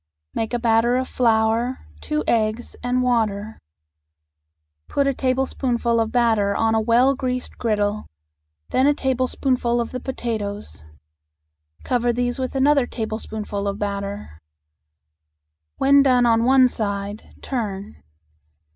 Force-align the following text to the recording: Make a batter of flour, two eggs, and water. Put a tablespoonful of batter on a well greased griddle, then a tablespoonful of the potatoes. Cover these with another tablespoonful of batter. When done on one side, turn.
Make 0.33 0.51
a 0.55 0.57
batter 0.57 0.95
of 0.97 1.07
flour, 1.07 1.85
two 1.99 2.23
eggs, 2.27 2.75
and 2.81 3.03
water. 3.03 3.59
Put 4.87 5.05
a 5.05 5.13
tablespoonful 5.13 5.99
of 5.99 6.11
batter 6.11 6.55
on 6.55 6.73
a 6.73 6.81
well 6.81 7.13
greased 7.13 7.59
griddle, 7.59 8.07
then 8.71 8.87
a 8.87 8.95
tablespoonful 8.95 9.79
of 9.79 9.91
the 9.91 9.99
potatoes. 9.99 10.85
Cover 11.83 12.11
these 12.11 12.39
with 12.39 12.55
another 12.55 12.87
tablespoonful 12.87 13.67
of 13.67 13.77
batter. 13.77 14.39
When 15.77 16.01
done 16.01 16.25
on 16.25 16.45
one 16.45 16.67
side, 16.67 17.35
turn. 17.43 18.01